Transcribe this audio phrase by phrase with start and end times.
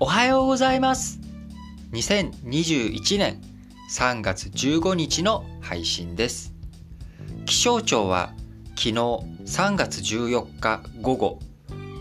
[0.00, 1.18] おはようございます。
[1.90, 3.40] 2021年
[3.90, 6.54] 3月15日の配信です。
[7.46, 8.32] 気象庁は
[8.76, 11.40] 昨日3月14日午後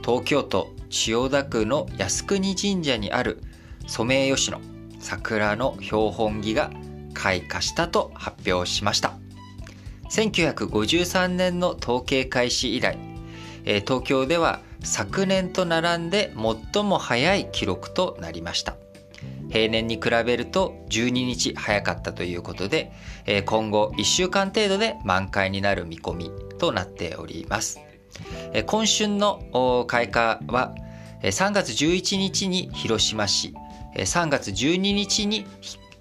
[0.06, 3.42] 東京都千代田区の靖国神社にある
[3.88, 4.61] ソメイヨシノ
[5.00, 6.70] 桜の標本木が
[7.16, 9.18] 開花したと発表しました。
[10.11, 12.96] 1953年の統計開始以来
[13.68, 16.34] 東京では昨年と並んで
[16.74, 18.78] 最も早い記録となりました。
[19.50, 22.94] 平年に比べると12日早かったということで
[23.46, 27.82] 今後1週間程度で満開になる見込みとなっております。
[28.66, 30.74] 今春の開花は
[31.24, 33.53] 3月11日に広島市
[33.95, 35.45] 3月12日に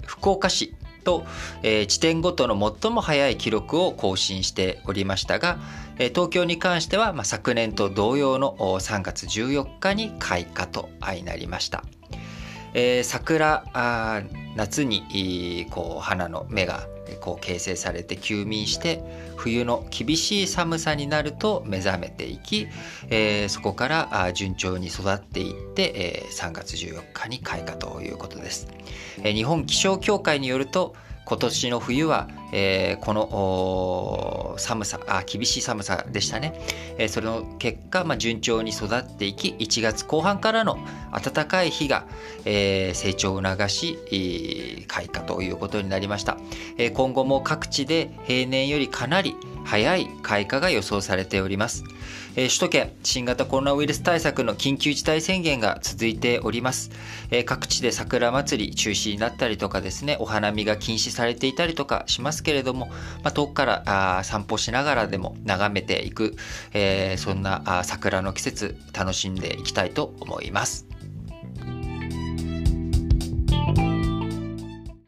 [0.04, 1.24] 福岡市と、
[1.62, 5.58] 地点ごとの最も早い記録を更新しておりましたが、
[5.96, 11.84] 東京に関しては、ま昨年と同様の3月14日に開花と相なりました。
[12.74, 13.64] えー、桜
[14.56, 19.02] 夏にこう花の芽がこう形成されて休眠して
[19.36, 22.68] 冬の厳しい寒さになると目覚めていき、
[23.08, 28.68] えー、そこから順調に育っていって、えー、3月14日に開花ということです、
[29.18, 30.94] えー、日本気象協会によると
[31.26, 36.58] 今年の冬は、えー、この寒さあ厳しい寒さでしたね、
[36.98, 40.78] えー、それの結果、まあ、順調に育っていき1月後半からの
[41.12, 42.06] 暖かい日が、
[42.44, 46.36] えー、成長を促し開花ということになりました、
[46.78, 49.34] え、今後も各地で平年よりかなり
[49.66, 51.84] 早い開花が予想されております。
[52.36, 56.90] え、首都圏、新型コロナウイルス対策の緊急事態宣言が続いております。
[57.30, 62.86] え、各地で桜祭り中止になったりとかですね、お花見が禁止されていたりとかしますますけれども、
[63.24, 66.36] まあ、遠くからあ散歩しながらでも眺めていく、
[66.74, 70.95] えー、そんなあ桜の季節楽しんでいきたいと思います。